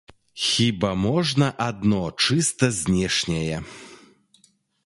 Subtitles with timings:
[0.45, 2.01] Хіба можа адно,
[2.31, 3.57] чыста знешняе.